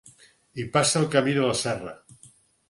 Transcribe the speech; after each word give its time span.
Hi 0.55 0.63
passa 0.77 0.97
el 1.01 1.05
Camí 1.17 1.35
de 1.37 1.45
la 1.51 1.59
Serra. 1.61 1.95